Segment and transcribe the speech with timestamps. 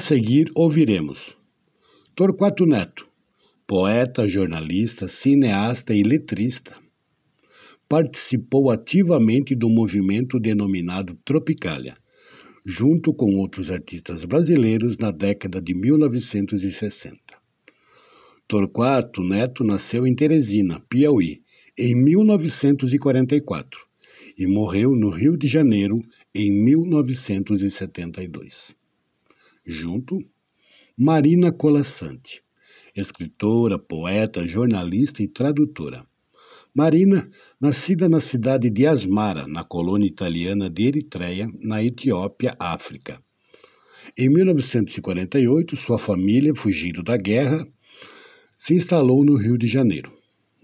[0.00, 1.36] Seguir ouviremos
[2.16, 3.08] Torquato Neto,
[3.66, 6.74] poeta, jornalista, cineasta e letrista.
[7.88, 11.96] Participou ativamente do movimento denominado Tropicália,
[12.64, 17.20] junto com outros artistas brasileiros na década de 1960.
[18.48, 21.42] Torquato Neto nasceu em Teresina, Piauí,
[21.78, 23.86] em 1944
[24.36, 26.00] e morreu no Rio de Janeiro
[26.34, 28.79] em 1972
[29.70, 30.18] junto
[30.96, 32.42] Marina Colassante,
[32.94, 36.04] escritora, poeta, jornalista e tradutora.
[36.74, 37.28] Marina,
[37.60, 43.22] nascida na cidade de Asmara, na colônia italiana de Eritreia, na Etiópia, África.
[44.16, 47.66] Em 1948, sua família, fugindo da guerra,
[48.58, 50.12] se instalou no Rio de Janeiro.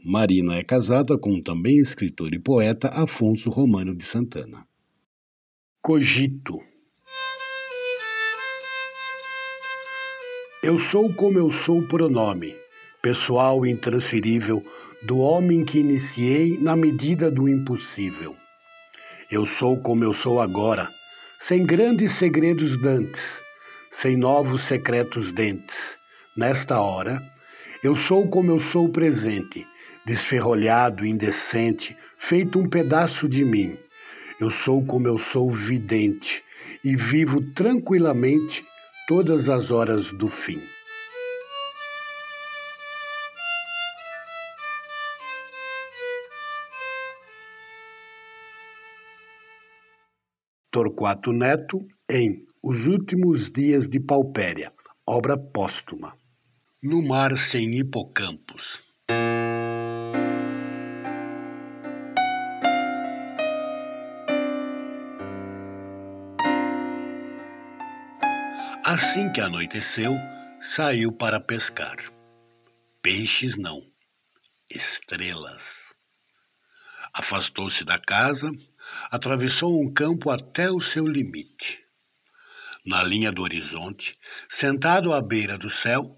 [0.04, 4.66] Marina é casada com o também escritor e poeta Afonso Romano de Santana.
[5.80, 6.60] Cogito
[10.66, 12.56] Eu sou como eu sou pronome,
[13.00, 14.60] pessoal intransferível
[15.04, 18.34] do homem que iniciei na medida do impossível.
[19.31, 20.91] Eu sou como eu sou agora,
[21.38, 23.41] sem grandes segredos dantes,
[23.93, 25.97] sem novos secretos dentes.
[26.37, 27.22] Nesta hora,
[27.84, 29.65] eu sou como eu sou presente,
[30.05, 33.78] desferrolhado, indecente, feito um pedaço de mim.
[34.41, 36.43] Eu sou como eu sou vidente
[36.82, 38.65] e vivo tranquilamente
[39.06, 40.61] todas as horas do fim.
[50.72, 51.78] Torquato Neto
[52.11, 54.72] em Os Últimos Dias de Paupéria,
[55.06, 56.12] obra póstuma.
[56.83, 58.85] No Mar Sem Hipocampos.
[68.98, 70.18] Assim que anoiteceu,
[70.58, 71.98] saiu para pescar.
[73.02, 73.82] Peixes não,
[74.70, 75.94] estrelas.
[77.12, 78.50] Afastou-se da casa,
[79.10, 81.84] atravessou um campo até o seu limite.
[82.86, 84.18] Na linha do horizonte,
[84.48, 86.16] sentado à beira do céu,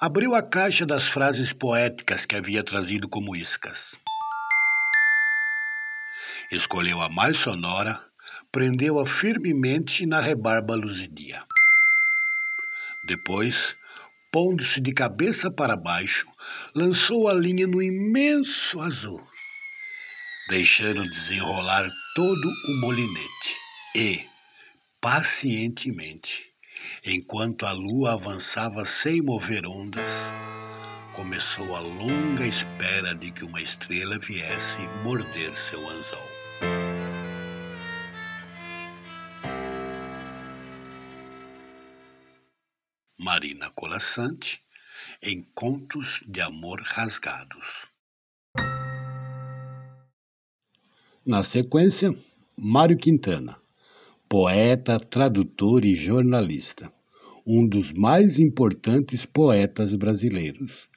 [0.00, 4.00] abriu a caixa das frases poéticas que havia trazido como iscas.
[6.50, 8.04] Escolheu a mais sonora,
[8.50, 11.46] prendeu-a firmemente na rebarba luzidia.
[13.06, 13.76] Depois,
[14.32, 16.26] pondo-se de cabeça para baixo,
[16.74, 19.24] lançou a linha no imenso azul,
[20.48, 23.56] deixando desenrolar todo o molinete.
[23.94, 24.28] E,
[25.00, 26.50] pacientemente,
[27.04, 30.32] enquanto a lua avançava sem mover ondas,
[31.12, 36.85] começou a longa espera de que uma estrela viesse morder seu anzol.
[43.76, 44.62] Marina Colassante
[45.22, 47.86] em Contos de Amor Rasgados.
[51.24, 52.12] Na sequência,
[52.56, 53.58] Mário Quintana,
[54.28, 56.90] poeta, tradutor e jornalista,
[57.46, 60.88] um dos mais importantes poetas brasileiros.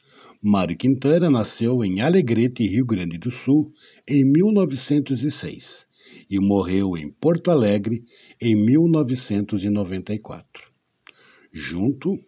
[0.41, 3.73] Mário Quintana nasceu em Alegrete, Rio Grande do Sul,
[4.07, 5.85] em 1906
[6.29, 8.05] e morreu em Porto Alegre
[8.41, 10.79] em 1994
[11.51, 12.19] junto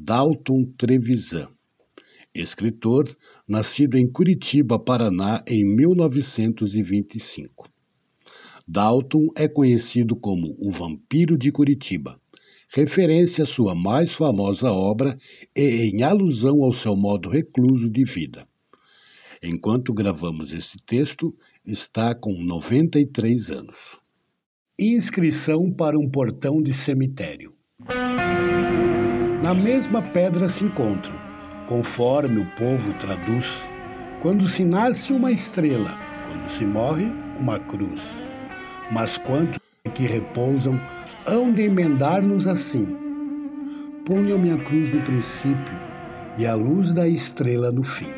[0.00, 1.48] Dalton Trevisan,
[2.32, 3.04] escritor
[3.48, 7.68] nascido em Curitiba, Paraná, em 1925.
[8.66, 12.16] Dalton é conhecido como o Vampiro de Curitiba,
[12.68, 15.18] referência à sua mais famosa obra
[15.54, 18.46] e em alusão ao seu modo recluso de vida.
[19.42, 21.36] Enquanto gravamos esse texto,
[21.66, 23.98] está com 93 anos.
[24.78, 27.57] Inscrição para um portão de cemitério.
[29.42, 31.16] Na mesma pedra se encontram,
[31.68, 33.70] conforme o povo traduz,
[34.20, 35.96] quando se nasce uma estrela,
[36.28, 37.06] quando se morre,
[37.38, 38.18] uma cruz.
[38.90, 39.60] Mas quantos
[39.94, 40.80] que repousam
[41.28, 42.96] hão de emendar-nos assim?
[44.04, 45.76] Ponham-me a cruz no princípio
[46.36, 48.10] e a luz da estrela no fim.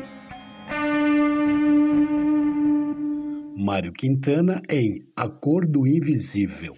[3.63, 6.75] Mário Quintana em Acordo Invisível.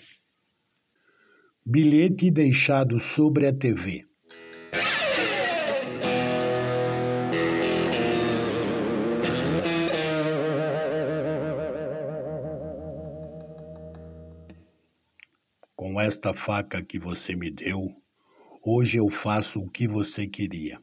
[1.66, 4.01] Bilhete deixado sobre a TV.
[16.03, 17.88] Esta faca que você me deu,
[18.61, 20.81] hoje eu faço o que você queria.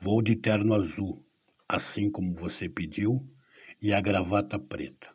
[0.00, 1.24] Vou de terno azul
[1.70, 3.24] assim como você pediu,
[3.80, 5.08] e a gravata preta.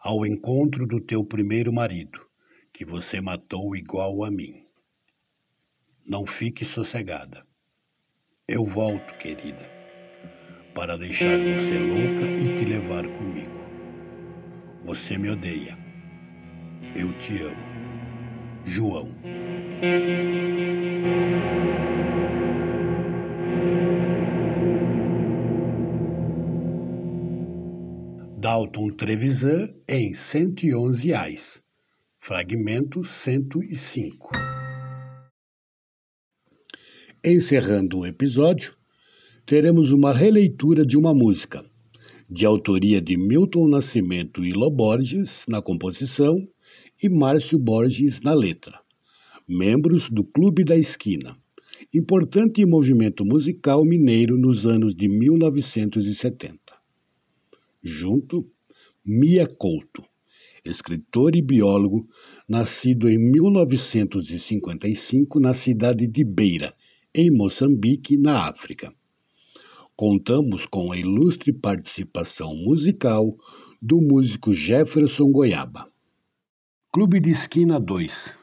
[0.00, 2.20] Ao encontro do teu primeiro marido,
[2.72, 4.66] que você matou igual a mim.
[6.06, 7.46] Não fique sossegada.
[8.46, 9.70] Eu volto, querida,
[10.74, 12.71] para deixar você louca e te.
[14.92, 15.74] Você me odeia.
[16.94, 17.56] Eu te amo.
[18.62, 19.08] João.
[28.36, 31.62] Dalton Trevisan em 111 reais.
[32.18, 34.30] Fragmento 105.
[37.24, 38.76] Encerrando o episódio,
[39.46, 41.64] teremos uma releitura de uma música,
[42.32, 46.36] de autoria de Milton Nascimento e Loborges na composição
[47.02, 48.80] e Márcio Borges na letra.
[49.48, 51.36] Membros do Clube da Esquina,
[51.92, 56.60] importante movimento musical mineiro nos anos de 1970
[57.82, 58.48] junto
[59.04, 60.04] Mia Couto,
[60.64, 62.06] escritor e biólogo,
[62.48, 66.72] nascido em 1955 na cidade de Beira,
[67.12, 68.94] em Moçambique, na África.
[69.96, 73.36] Contamos com a ilustre participação musical
[73.80, 75.90] do músico Jefferson Goiaba.
[76.92, 78.41] Clube de Esquina 2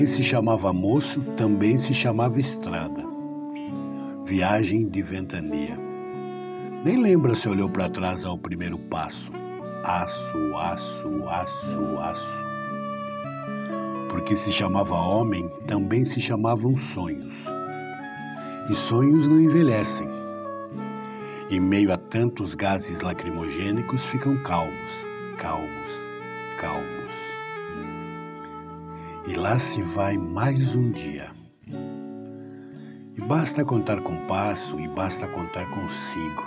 [0.00, 3.02] que se chamava moço também se chamava estrada.
[4.24, 5.76] Viagem de ventania.
[6.82, 9.30] Nem lembra se olhou para trás ao primeiro passo.
[9.84, 12.46] Aço, aço, aço, aço.
[14.08, 17.48] Porque se chamava homem, também se chamavam sonhos.
[18.70, 20.08] E sonhos não envelhecem.
[21.50, 25.06] Em meio a tantos gases lacrimogênicos, ficam calmos,
[25.36, 26.08] calmos,
[26.56, 27.29] calmos.
[29.40, 31.30] Lá se vai mais um dia.
[33.16, 36.44] E basta contar com passo e basta contar consigo,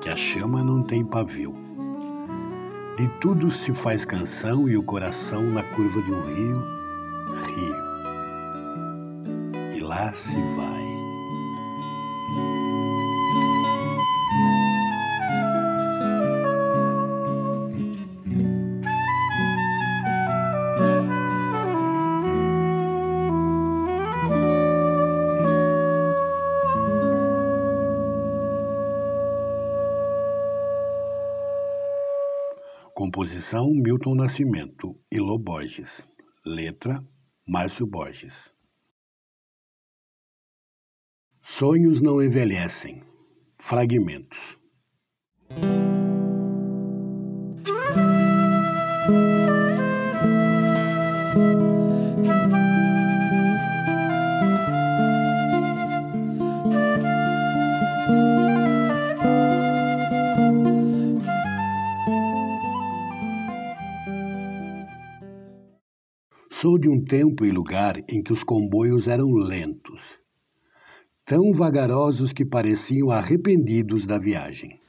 [0.00, 1.54] que a chama não tem pavio.
[2.96, 6.64] De tudo se faz canção e o coração na curva de um rio,
[7.46, 7.76] rio.
[9.76, 10.82] E lá se vai.
[32.94, 36.06] Composição Milton Nascimento e Lô Borges.
[36.44, 37.02] Letra
[37.48, 38.52] Márcio Borges.
[41.40, 43.02] Sonhos não envelhecem.
[43.58, 44.58] Fragmentos.
[66.62, 70.20] Sou de um tempo e lugar em que os comboios eram lentos,
[71.24, 74.80] tão vagarosos que pareciam arrependidos da viagem.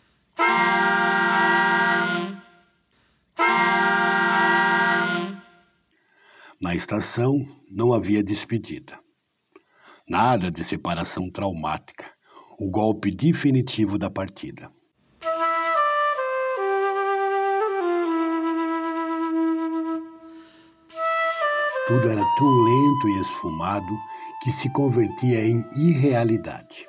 [6.61, 8.99] Na estação não havia despedida.
[10.07, 12.05] Nada de separação traumática,
[12.59, 14.71] o golpe definitivo da partida.
[21.85, 23.93] Tudo era tão lento e esfumado
[24.41, 26.87] que se convertia em irrealidade.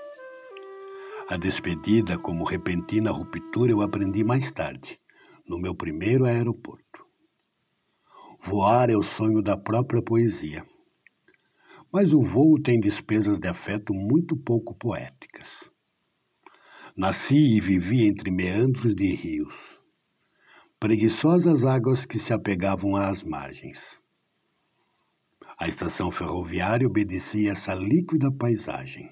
[1.29, 5.01] A despedida como repentina ruptura eu aprendi mais tarde,
[5.49, 7.05] no meu primeiro aeroporto.
[8.39, 10.65] Voar é o sonho da própria poesia.
[11.93, 15.73] Mas o voo tem despesas de afeto muito pouco poéticas.
[16.97, 19.81] Nasci e vivi entre meandros de rios,
[20.79, 24.04] preguiçosas águas que se apegavam às margens.
[25.57, 29.09] A estação ferroviária obedecia essa líquida paisagem.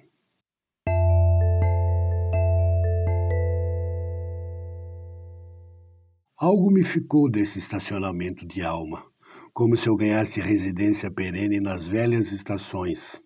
[6.36, 9.04] Algo me ficou desse estacionamento de alma,
[9.52, 13.22] como se eu ganhasse residência perene nas velhas estações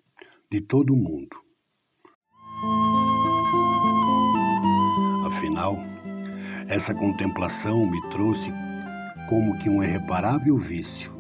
[0.50, 1.40] de todo o mundo.
[5.26, 5.78] Afinal,
[6.68, 8.52] essa contemplação me trouxe
[9.26, 11.15] como que um irreparável vício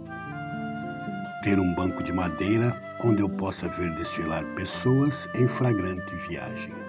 [1.46, 6.85] ter um banco de madeira onde eu possa ver desfilar pessoas em flagrante viagem.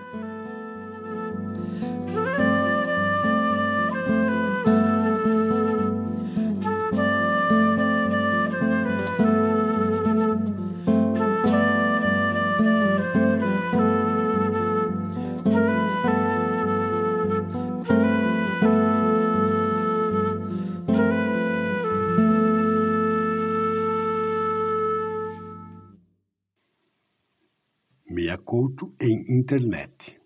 [28.77, 30.21] Couto em internet.